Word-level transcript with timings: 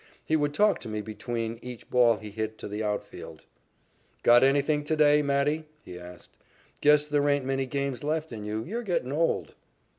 He 0.25 0.35
would 0.35 0.55
talk 0.55 0.79
to 0.79 0.89
me 0.89 1.01
between 1.01 1.59
each 1.61 1.87
ball 1.91 2.17
he 2.17 2.31
hit 2.31 2.57
to 2.57 2.67
the 2.67 2.83
outfield. 2.83 3.43
"Got 4.23 4.41
anything 4.41 4.83
to 4.85 4.95
day, 4.95 5.21
Matty?" 5.21 5.65
he 5.85 5.99
asked. 5.99 6.37
"Guess 6.81 7.05
there 7.05 7.29
ain't 7.29 7.45
many 7.45 7.67
games 7.67 8.03
left 8.03 8.31
in 8.31 8.43
you. 8.43 8.63
You're 8.63 8.81
getting 8.81 9.11
old." 9.11 9.53